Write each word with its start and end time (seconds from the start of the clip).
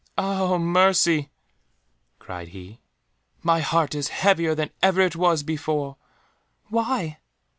"Ah 0.17 0.57
mercy," 0.57 1.29
cried 2.17 2.47
he, 2.47 2.79
"my 3.43 3.59
heart 3.59 3.93
is 3.93 4.07
heavier 4.07 4.55
than 4.55 4.71
ever 4.81 5.01
it 5.01 5.15
was 5.15 5.43
before!" 5.43 5.95
"Why?" 6.69 7.19